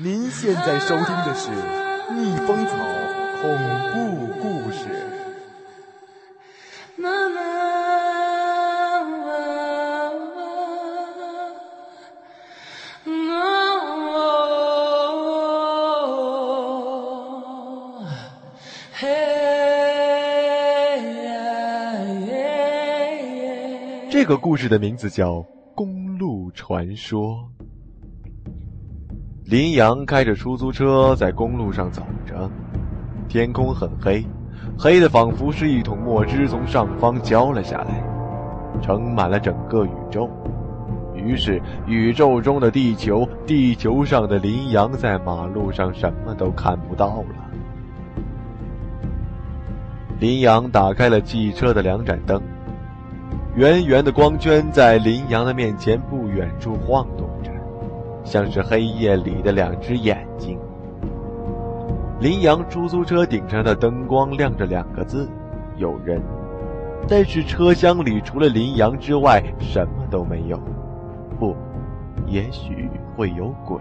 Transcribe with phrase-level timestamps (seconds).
[0.00, 1.50] 您现在收听的是
[2.14, 2.76] 《逆风草
[3.42, 3.50] 恐
[3.92, 4.86] 怖故事》。
[24.08, 25.32] 这个故事的名字叫
[25.74, 27.50] 《公路传说》。
[29.48, 32.50] 林阳开着出租车在公路上走着，
[33.30, 34.22] 天空很黑，
[34.78, 38.04] 黑的仿佛是一桶墨汁从上方浇了下来，
[38.82, 40.28] 盛满了整个宇宙。
[41.14, 47.34] 于是，宇宙中的地球，地球上的林阳，在马路上什么都看不到了。
[50.20, 52.38] 林阳打开了汽车的两盏灯。
[53.56, 57.26] 圆圆的光圈在林阳的面前不远处晃动，
[58.28, 60.58] 像是黑夜里的两只眼睛。
[62.20, 65.26] 林阳出租车顶上的灯光亮着两个字
[65.78, 66.20] ：“有人。”
[67.08, 70.60] 但是车厢里除了林阳之外什么都没有。
[71.38, 71.56] 不，
[72.26, 73.78] 也许会有鬼。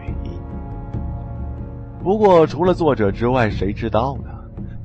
[2.02, 4.30] 不过除了作者之外，谁知道呢？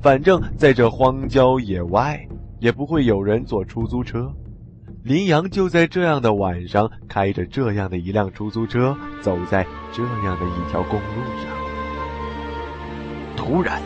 [0.01, 2.19] 反正在这荒郊野外，
[2.59, 4.29] 也不会有人坐出租车。
[5.03, 11.51] 林阳就在这样的晚上，开着这样的一辆出租车，走在这样的一条公路上。
[13.35, 13.81] 突然，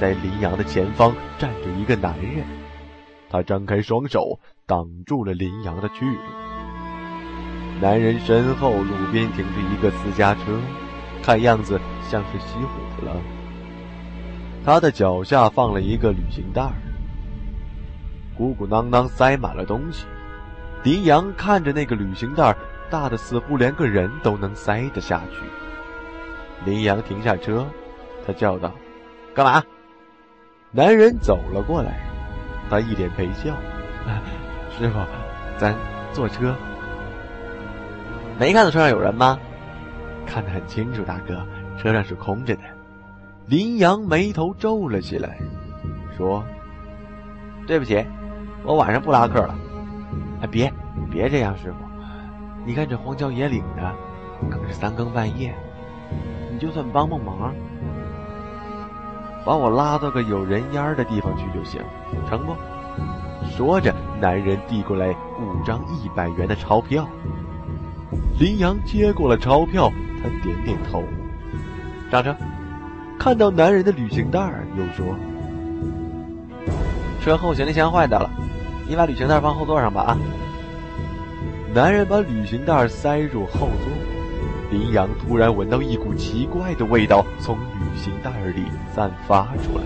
[0.00, 2.46] 在林阳的前方站着一个男人，
[3.28, 6.16] 他张开双手挡住了林阳的去路。
[7.82, 10.58] 男人身后路边停着一个私家车，
[11.22, 13.20] 看样子像是熄火了。
[14.64, 16.72] 他的脚下放了一个旅行袋，
[18.34, 20.06] 鼓鼓囊囊塞满了东西。
[20.84, 22.54] 林阳看着那个旅行袋，
[22.88, 25.40] 大的似乎连个人都能塞得下去。
[26.64, 27.66] 林阳停下车，
[28.26, 28.72] 他叫道
[29.34, 29.62] ：“干嘛？”
[30.70, 32.00] 男人走了过来，
[32.70, 33.54] 他一脸陪笑
[34.78, 34.98] ：“师傅，
[35.58, 35.74] 咱
[36.12, 36.54] 坐车。
[38.38, 39.38] 没看到车上有人吗？
[40.26, 41.44] 看得很清楚，大哥，
[41.76, 42.62] 车上是空着的。”
[43.46, 45.38] 林阳眉头皱了起来，
[46.16, 46.44] 说
[47.66, 48.04] ：“对不起，
[48.62, 49.58] 我晚上不拉客了。”
[50.40, 50.72] 哎，别，
[51.10, 51.78] 别这样，师傅！
[52.64, 53.94] 你看这荒郊野岭的，
[54.50, 55.54] 可是三更半夜，
[56.52, 57.54] 你就算帮帮忙，
[59.44, 61.80] 把我拉到个有人烟的地方去就行，
[62.28, 62.54] 成不？
[63.50, 65.08] 说着，男人递过来
[65.40, 67.08] 五张一百元的钞票。
[68.38, 69.90] 林阳接过了钞票，
[70.22, 71.02] 他点点头，
[72.10, 72.34] 上车。
[73.18, 74.38] 看到男人的旅行袋，
[74.76, 75.04] 又说
[77.20, 78.30] ：“车后行李箱坏掉了。”
[78.88, 80.18] 你把旅行袋放后座上吧，啊！
[81.74, 83.92] 男人把旅行袋塞入后座。
[84.70, 89.84] 林阳突然闻到一股奇怪的味道从旅行袋里散发出来，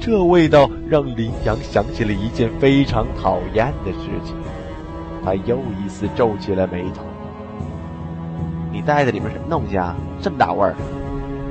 [0.00, 4.34] 这味道让林阳想起了一件非常讨厌的事情，
[5.24, 7.02] 他又一次皱起了眉头。
[8.70, 9.94] 你袋子里面什么东西啊？
[10.20, 10.74] 这么大味儿！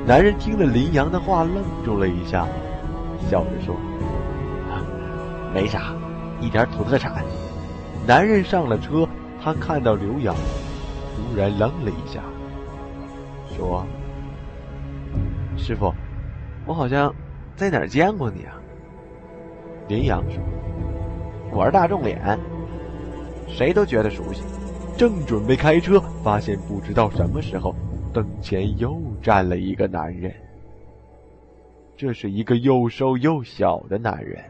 [0.06, 2.46] 男人听了林阳的话，愣住了一下，
[3.28, 3.76] 笑着说
[5.54, 5.92] ：“没啥。”
[6.40, 7.24] 一点土特产。
[8.06, 9.08] 男人上了车，
[9.42, 10.34] 他看到刘洋，
[11.14, 12.22] 突然愣了一下，
[13.56, 13.84] 说
[15.56, 15.92] ：“师傅，
[16.66, 17.14] 我好像
[17.56, 18.54] 在哪儿见过你啊？”
[19.88, 20.42] 林阳说
[21.52, 22.38] ：“我是大众脸，
[23.46, 24.42] 谁都觉得熟悉。”
[24.98, 27.72] 正准备开车，发现不知道什么时候，
[28.12, 30.34] 灯前又站了一个男人。
[31.96, 34.42] 这是一个又瘦又小的男人。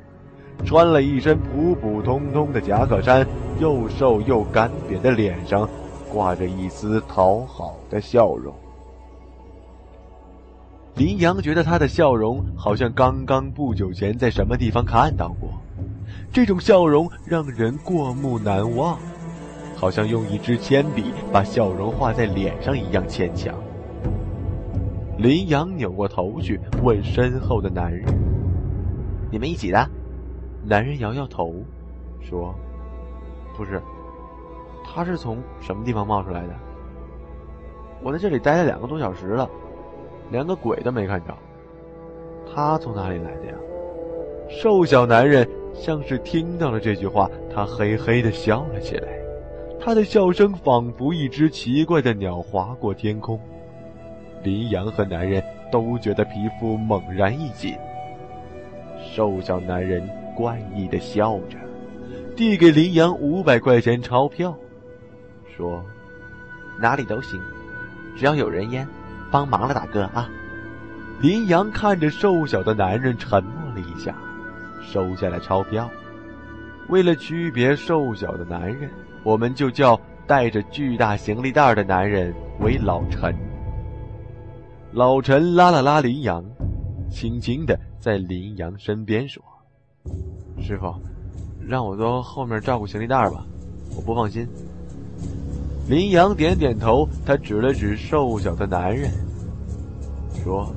[0.64, 3.26] 穿了一身普普通通的夹克衫，
[3.58, 5.68] 又瘦又干瘪的脸上
[6.12, 8.54] 挂着一丝讨好的笑容。
[10.96, 15.50] 林阳觉得他的笑容好像刚刚不久前在什么地方看到过，
[16.32, 18.98] 这种笑容让人过目难忘，
[19.76, 23.54] 好像用一支铅笔把笑容画在脸上一样牵强。
[25.18, 28.04] 林阳扭过头去问身后的男人
[29.30, 29.88] ：“你们一起的？”
[30.68, 31.54] 男人摇摇头，
[32.20, 32.54] 说
[33.56, 33.80] ：“不是，
[34.84, 36.52] 他是从什么地方冒出来的？
[38.02, 39.48] 我在这里待了两个多小时了，
[40.30, 41.34] 连个鬼都没看着。
[42.52, 43.54] 他从哪里来的呀？”
[44.50, 49.08] 瘦小男人像是听到了这句话，他嘿嘿的笑了起来，
[49.80, 53.40] 他的笑声仿佛一只奇怪的鸟划过天空。
[54.42, 55.42] 林阳和男人
[55.72, 57.74] 都觉得皮肤猛然一紧。
[58.98, 60.06] 瘦小男人。
[60.38, 61.58] 怪异的笑着，
[62.36, 64.56] 递给林阳五百块钱钞票，
[65.56, 65.84] 说
[66.80, 67.40] ：“哪里都行，
[68.16, 68.86] 只要有人烟，
[69.32, 70.30] 帮忙了，大哥啊！
[71.20, 74.14] 林阳看着瘦小的男人，沉默了一下，
[74.80, 75.90] 收下了钞票。
[76.88, 78.88] 为了区别瘦小的男人，
[79.24, 83.34] 我们就叫带着巨大行李袋的男人为老陈。
[84.92, 86.44] 老陈拉了拉林阳，
[87.10, 89.42] 轻轻的在林阳身边说
[90.60, 90.94] ：“师傅，
[91.66, 93.44] 让我坐后面照顾行李袋吧，
[93.96, 94.46] 我不放心。”
[95.88, 99.10] 林阳点点头，他指了指瘦小的男人，
[100.44, 100.70] 说：“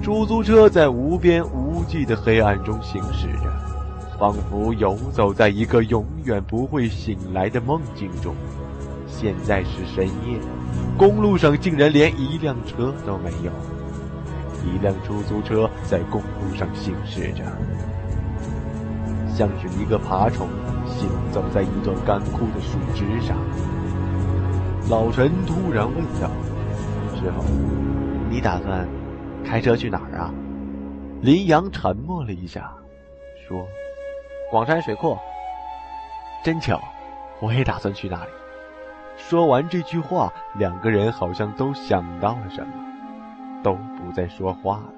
[0.02, 8.34] 出租车在无边无际的黑暗中行驶着，仿佛游走在一个永远不会醒来的梦境中。
[9.06, 10.40] 现在是深夜，
[10.98, 13.52] 公路上竟然连一辆车都没有。
[14.68, 17.44] 一辆出租车在公路上行驶着，
[19.34, 20.48] 像是一个爬虫
[20.86, 23.38] 行走在一段干枯的树枝上。
[24.90, 26.30] 老陈突然问道
[27.16, 27.44] ：“师傅，
[28.30, 28.88] 你打算
[29.44, 30.34] 开车去哪儿啊？”
[31.22, 32.72] 林阳沉默了一下，
[33.48, 33.68] 说
[34.52, 35.18] ：“广山水库。”
[36.44, 36.80] 真巧，
[37.42, 38.30] 我也打算去那里。
[39.18, 42.74] 说完这句话，两个人好像都想到了什么，
[43.68, 44.94] 都不再说话了。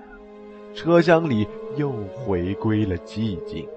[0.76, 3.68] 车厢里又回归了寂静。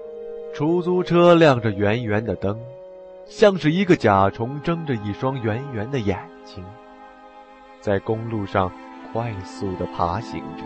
[0.53, 2.59] 出租车亮着圆圆的灯，
[3.25, 6.63] 像是一个甲虫睁着一双圆圆的眼睛，
[7.81, 8.71] 在公路上
[9.11, 10.63] 快速的爬行着。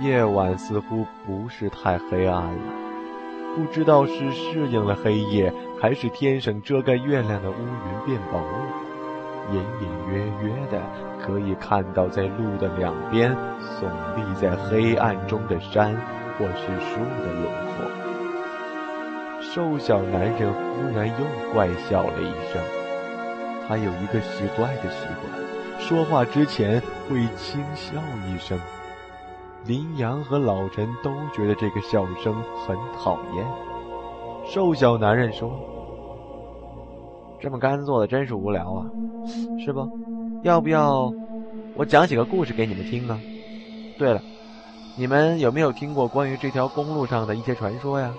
[0.00, 2.62] 夜晚似乎不是太黑暗了。
[3.56, 8.72] 不知道是适应了黑夜，还是天上遮盖月亮的乌云变薄了，
[9.50, 10.80] 隐隐约约的
[11.20, 13.86] 可以看到在路的两边耸
[14.16, 15.94] 立在黑暗中的山
[16.38, 17.44] 或是树的轮
[17.76, 17.84] 廓。
[19.40, 22.62] 瘦小男人忽然又怪笑了一声，
[23.68, 28.58] 他有一个奇怪的习惯，说话之前会轻笑一声。
[29.64, 32.34] 林阳和老陈都觉得这个笑声
[32.66, 33.46] 很讨厌。
[34.44, 35.50] 瘦小男人说
[37.42, 38.86] ：“这么干坐的真是无聊啊，
[39.58, 39.88] 是不？
[40.42, 41.12] 要不要
[41.74, 43.18] 我讲几个故事给你们听呢？
[43.98, 44.22] 对了，
[44.96, 48.14] 你们有没有听过关于这条公路上的一些传说呀？”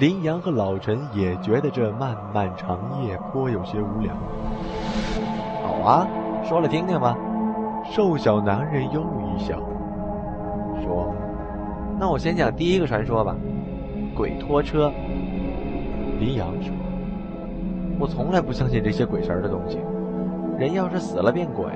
[0.00, 4.14] 林阳和老陈也觉得这漫漫长夜颇有些无聊。
[5.62, 6.08] 好啊，
[6.42, 7.14] 说了听听吧。
[7.90, 9.58] 瘦小男人又一笑。
[10.82, 11.12] 说，
[12.00, 13.36] 那我先讲第一个传说吧，
[14.16, 14.90] 鬼拖车。
[16.18, 16.72] 林阳说
[17.98, 19.80] ：“我从来不相信这些鬼神的东西。
[20.58, 21.66] 人要是死了变鬼，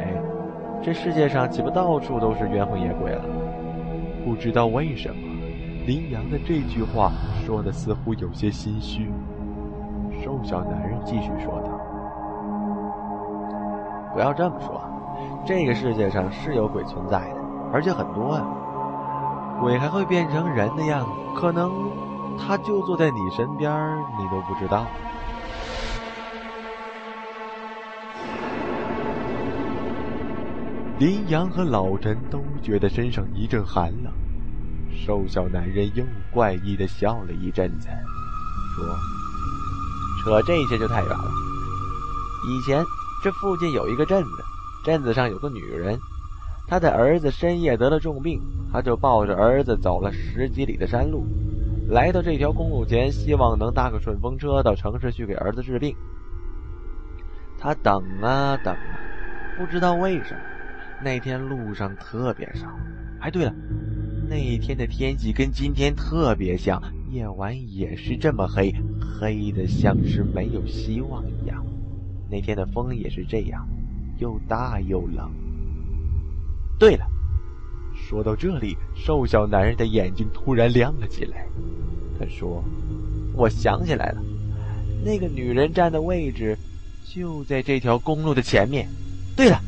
[0.83, 3.23] 这世界上岂不到处都是冤魂野鬼了？”
[4.25, 5.17] 不知道为什么，
[5.85, 7.11] 林阳的这句话
[7.45, 9.11] 说的似乎有些心虚。
[10.23, 11.71] 瘦小男人继续说道
[14.15, 14.81] ：“不要这么说，
[15.45, 17.37] 这个世界上是有鬼存在的，
[17.73, 18.47] 而且很多啊。”
[19.61, 21.71] 鬼还会变成人的样子，可能
[22.39, 23.73] 他就坐在你身边，
[24.19, 24.85] 你都不知道。
[31.03, 34.13] 林阳和老陈都觉得身上一阵寒冷，
[34.89, 37.89] 瘦小男人又怪异的笑了一阵子，
[38.77, 38.87] 说
[40.23, 41.29] ：“扯这些就太远了。
[42.49, 42.85] 以前
[43.25, 44.31] 这附近有一个镇子，
[44.85, 45.99] 镇子上有个女人。”
[46.71, 48.41] 她的儿子深夜得了重病，
[48.73, 51.27] 她就抱着儿子走了十几里的山路，
[51.89, 55.97] 来到这条公路前，希望能搭个顺风车到城市去给儿子治病。
[57.59, 59.01] 他等啊等啊，
[59.59, 60.41] 不知道为什么，
[61.05, 62.69] 那天路上特别少。
[63.21, 63.55] 哎，对了，
[64.29, 71.65] 那一天的天气跟今天特别像，夜晚也是这么黑，黑的像是没有希望一样。
[72.31, 73.69] 那天的风也是这样，
[74.19, 75.31] 又大又冷。
[76.79, 77.05] 对了，
[77.95, 81.47] 说到这里，瘦小男人的眼睛突然亮了起来。
[82.19, 82.63] 他说
[83.35, 84.23] ：“我想起来了，
[85.05, 86.57] 那个女人站的位置
[87.05, 88.89] 就在这条公路的前面。
[89.37, 89.61] 对了，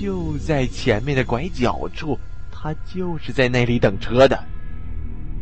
[0.00, 2.18] 就在前面的拐角处，
[2.50, 4.42] 他就是在那里等车的。”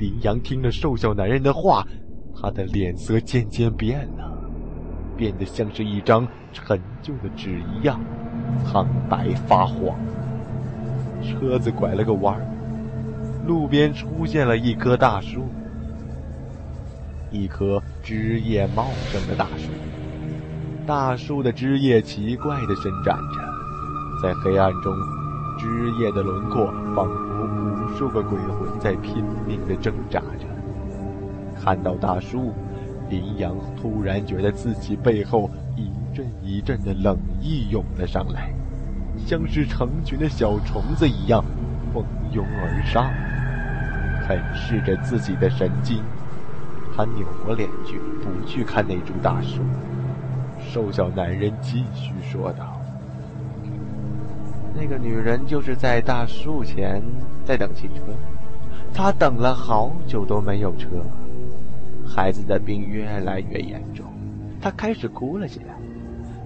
[0.01, 1.87] 林阳听了瘦小男人的话，
[2.35, 4.37] 他的脸色渐渐变了，
[5.17, 8.01] 变得像是一张陈旧的纸一样，
[8.67, 9.97] 苍白发黄。
[11.23, 12.45] 车子拐了个弯儿，
[13.47, 15.49] 路边出现了一棵大树，
[17.31, 19.71] 一棵枝叶茂盛的大树。
[20.85, 23.38] 大树的枝叶奇怪的伸展着，
[24.23, 24.93] 在黑暗中，
[25.57, 30.47] 枝叶的轮廓仿佛无数个鬼魂在拼命的挣扎着。
[31.61, 32.53] 看到大树，
[33.09, 38.53] 林阳突然觉得自己背后一阵一阵的冷意涌了上来，
[39.17, 41.45] 像是成群的小虫子一样
[41.93, 43.11] 蜂拥而上，
[44.27, 46.03] 啃噬着自己的神经。
[46.97, 49.63] 他扭过脸去，不去看那株大树。
[50.59, 52.78] 瘦小男人继续说道
[54.81, 57.03] ：“那个女人就是在大树前
[57.45, 58.03] 在等汽车，
[58.95, 60.87] 她等了好久都没有车。
[62.07, 64.07] 孩子的病越来越严重，
[64.61, 65.75] 她开始哭了起来。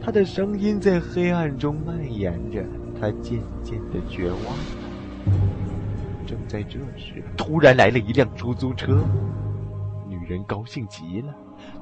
[0.00, 2.64] 她的声音在黑暗中蔓延着，
[2.98, 5.36] 她渐渐的绝望了。
[6.26, 9.04] 正在这时，突然来了一辆出租车，
[10.08, 11.34] 女人高兴极了。”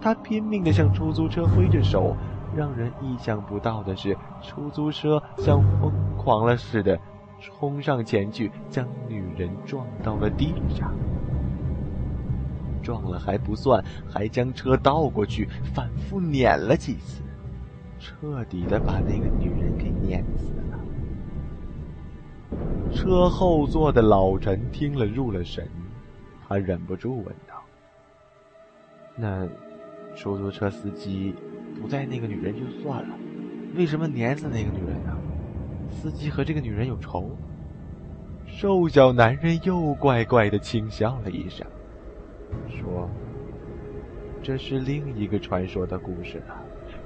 [0.02, 2.16] 她拼命的向出租车挥着手，
[2.56, 7.00] 让人意想不到的是，出租车像疯狂了似的
[7.40, 10.94] 冲上前去，将女人撞到了地上。
[12.82, 17.22] 撞了还不算，还将车倒过去，反复碾了几次，
[17.98, 20.78] 彻底的把那个女人给碾死了。
[22.92, 25.66] 车后座的老陈听了入了神，
[26.46, 27.54] 他忍不住问道
[29.16, 29.48] ：“那？”
[30.16, 31.32] 出租车司机
[31.80, 33.14] 不在那个女人就算了，
[33.76, 35.16] 为什么碾死那个女人呢？
[35.90, 37.30] 司机和这个女人有仇？
[38.46, 41.66] 瘦小男人又怪怪的轻笑了一声，
[42.68, 43.08] 说
[44.42, 46.56] ：“这是另一个传说的故事了。”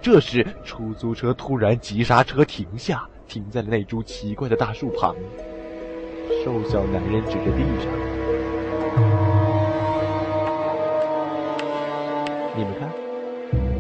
[0.03, 5.14] 这时，出租车突然急刹车停下，停在了那株奇怪的大树旁。
[6.43, 7.93] 瘦小男人指着地上
[12.57, 12.91] ：“你们看。”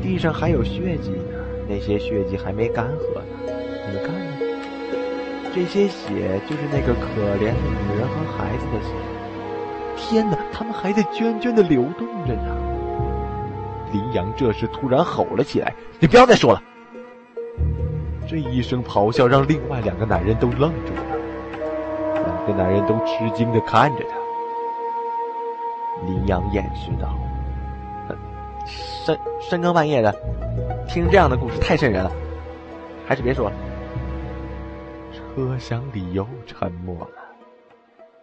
[0.00, 3.24] 地上还有血迹呢，那些血迹还没干涸呢。
[3.86, 4.23] 你们看？
[5.54, 7.06] 这些血就是那个可
[7.36, 8.90] 怜的女人和孩子的血。
[9.96, 12.56] 天哪，他们还在涓涓的流动着呢。
[13.92, 16.60] 林阳这时突然吼了起来：“你不要再说了！”
[18.28, 21.02] 这一声咆哮让另外两个男人都愣住了，
[22.24, 24.16] 两个男人都吃惊的看着他。
[26.08, 27.14] 林阳掩饰道。
[28.66, 30.12] 深深更半夜的，
[30.88, 32.10] 听这样的故事太瘆人了，
[33.06, 33.56] 还是别说了。
[35.34, 37.34] 车厢里又沉默了。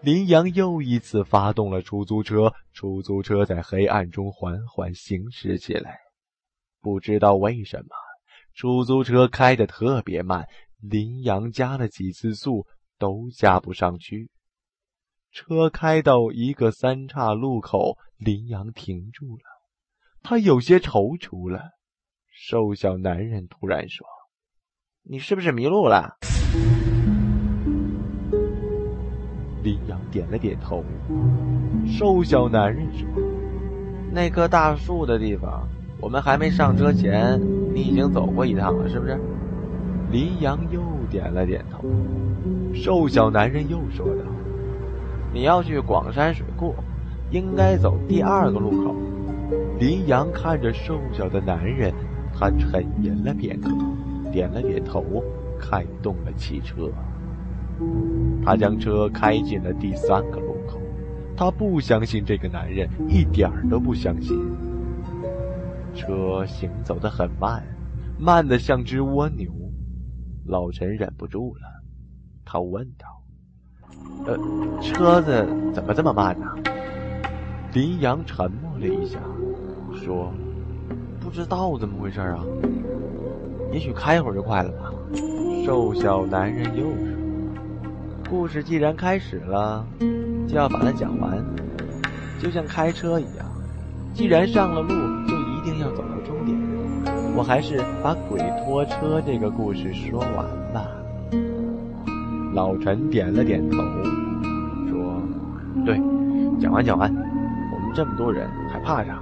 [0.01, 5.97] 林阳又一次发动了出租车，出租车在黑暗中缓缓行驶起来。
[6.79, 7.89] 不知道为什么，
[8.53, 10.47] 出租车开得特别慢，
[10.79, 12.65] 林阳加了几次速
[12.97, 14.31] 都加不上去。
[15.33, 19.43] 车开到一个三岔路口，林阳停住了。
[20.23, 21.71] 他有些踌躇了。
[22.31, 24.07] 瘦小男人突然说
[25.03, 26.17] ：“你是不是迷路了？”
[30.11, 30.83] 点了点头。
[31.87, 33.07] 瘦小男人说
[34.11, 35.67] ：“那棵大树的地方，
[35.99, 37.39] 我们还没上车前，
[37.73, 39.17] 你已经走过一趟了，是不是？”
[40.11, 41.85] 林阳又点了点头。
[42.73, 44.23] 瘦小男人又说道
[45.33, 46.75] ：“你要去广山水库，
[47.31, 48.95] 应该走第二个路口。”
[49.79, 51.93] 林阳看着瘦小的男人，
[52.37, 53.69] 他沉吟了片刻，
[54.31, 55.03] 点了点头，
[55.59, 56.89] 开动了汽车。
[58.43, 60.81] 他将车开进了第三个路口。
[61.35, 64.37] 他不相信这个男人，一点儿都不相信。
[65.93, 67.63] 车行走的很慢，
[68.19, 69.51] 慢的像只蜗牛。
[70.45, 71.61] 老陈忍不住了，
[72.45, 73.07] 他问道
[74.25, 74.37] ：“呃，
[74.81, 76.47] 车子怎么这么慢呢？”
[77.73, 79.19] 林阳沉默了一下。
[79.93, 80.31] 说
[81.19, 82.43] ：“不知道怎么回事啊，
[83.71, 84.91] 也许开一会儿就快了吧。”
[85.65, 86.85] 瘦小男人又
[88.31, 89.85] ：“故事既然开始了，
[90.47, 91.37] 就要把它讲完，
[92.39, 93.45] 就像开车一样，
[94.13, 94.87] 既然上了路，
[95.27, 96.57] 就一定要走到终点。
[97.35, 100.87] 我还是把鬼拖车这个故事说完吧。”
[102.55, 103.77] 老陈点了点头，
[104.89, 105.21] 说
[105.85, 106.01] ：“对，
[106.57, 109.21] 讲完讲完，我们这么多人还怕啥？”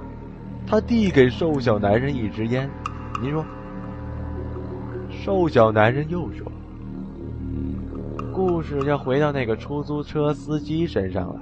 [0.68, 2.70] 他递给瘦小男人一支烟，
[3.20, 3.44] 您说。
[5.10, 6.46] 瘦小男人又说
[8.40, 11.40] ：“故事要回到那个出租车司机身上了。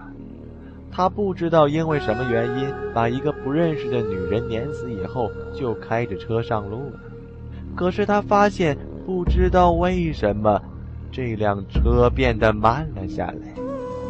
[0.91, 6.99] 他不知道因为什么原因把一个不认识的女人碾死以后，就开着车上路了。
[7.77, 8.77] 可是他发现，
[9.07, 10.61] 不知道为什么，
[11.13, 13.37] 这辆车变得慢了下来，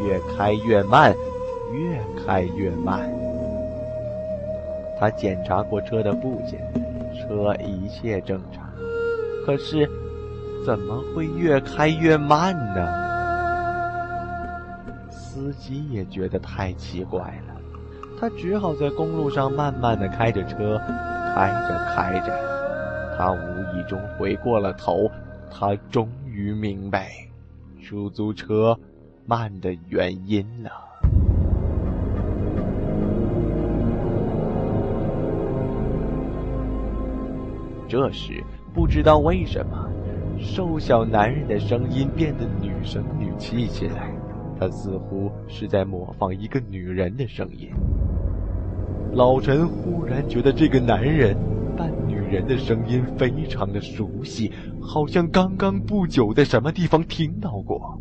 [0.02, 1.14] 越开越慢，
[1.74, 3.06] 越开越慢。”
[4.98, 6.58] 他检查过车的部件，
[7.14, 8.66] 车一切正常。
[9.44, 9.86] 可是，
[10.68, 12.86] 怎么会越开越慢呢？
[15.08, 17.54] 司机也觉得太奇怪了，
[18.20, 20.78] 他只好在公路上慢慢的开着车，
[21.34, 22.38] 开着开着，
[23.16, 23.38] 他无
[23.74, 25.10] 意中回过了头，
[25.50, 27.12] 他终于明白
[27.82, 28.78] 出租车
[29.24, 30.70] 慢的原因了。
[37.88, 38.44] 这时，
[38.74, 39.88] 不知道为什么，
[40.38, 44.12] 瘦小男人的声音变得女声女气起来，
[44.58, 47.70] 他似乎是在模仿一个女人的声音。
[49.12, 51.36] 老陈忽然觉得这个男人
[51.76, 58.00] 扮女人的声音非常的熟悉，好像刚刚不久在什么地方听到过。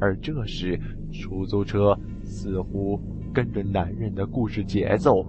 [0.00, 0.78] 而这时，
[1.12, 3.00] 出租车似乎
[3.32, 5.26] 跟着男人的故事节奏，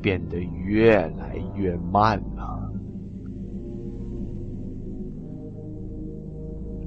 [0.00, 2.41] 变得越来越慢了。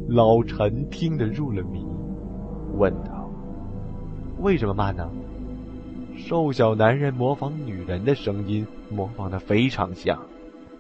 [0.08, 1.84] 老陈听得入了迷，
[2.78, 3.30] 问道
[4.40, 5.10] ：“为什么慢呢？”
[6.16, 10.18] 瘦小男人模仿女人的声音，模仿的非常像。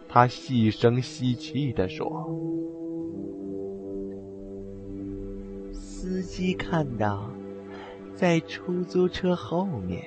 [0.07, 2.29] 他细声细气的说
[5.73, 7.29] ：“司机看到，
[8.13, 10.05] 在出租车后面，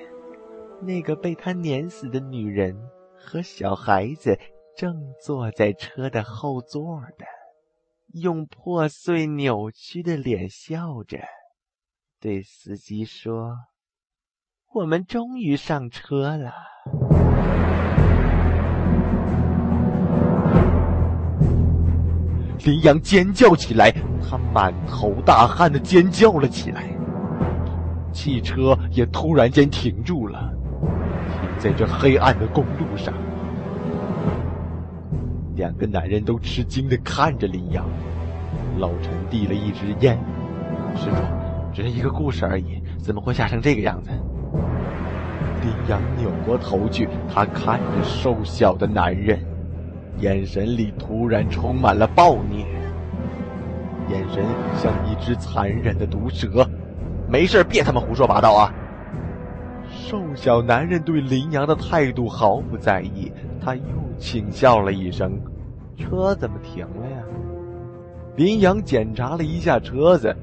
[0.81, 2.75] 那个被他碾死的女人
[3.15, 4.39] 和小孩子
[4.75, 7.25] 正坐在车的后座的，
[8.13, 11.19] 用破碎扭曲的脸笑着，
[12.19, 13.55] 对司机说。”
[14.71, 16.53] 我们终于上车了。
[22.63, 26.87] 林阳尖叫起来，他满头大汗的尖叫了起来。
[28.13, 30.53] 汽车也突然间停住了，
[31.31, 33.11] 停在这黑暗的公路上。
[35.59, 37.85] 两个男人都吃惊的看着林阳。
[38.77, 40.17] 老陈递了一支烟，
[40.95, 41.21] 师傅，
[41.73, 44.09] 只是一个故事而已，怎么会吓成这个样子？
[45.61, 49.37] 林阳扭过头去，他看着瘦小的男人，
[50.19, 52.65] 眼神里突然充满了暴虐，
[54.07, 54.45] 眼神
[54.77, 56.65] 像一只残忍的毒蛇。
[57.27, 58.73] 没事，别他妈胡说八道啊！
[59.89, 63.81] 瘦小男人对林阳的态度毫不在意，他又
[64.19, 65.39] 轻笑了一声
[65.97, 67.23] ：“车怎么停了呀？”
[68.35, 70.35] 林阳检查了一下车子，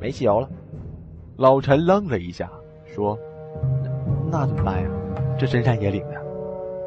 [0.00, 0.48] 没汽油了。
[1.36, 2.50] 老陈愣了一下，
[2.86, 3.18] 说。
[4.30, 4.88] 那怎么办呀？
[5.38, 6.14] 这深山野岭的。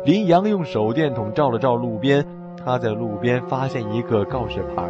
[0.05, 2.25] 林阳用手电筒照了照路边，
[2.57, 4.89] 他在路边发现一个告示牌，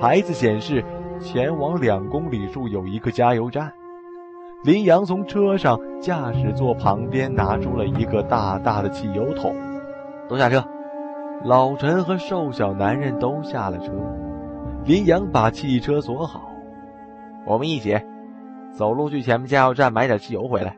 [0.00, 0.84] 牌子显示
[1.20, 3.72] 前往两公里处有一个加油站。
[4.64, 9.54] 林阳从车上驾驶座旁边拿出了一个大大的汽油桶，
[10.28, 10.64] 都下车。
[11.44, 13.92] 老陈和瘦小男人都下了车。
[14.84, 16.48] 林阳把汽车锁好，
[17.46, 17.98] 我们一起
[18.72, 20.76] 走路去前面加油站买点汽油回来。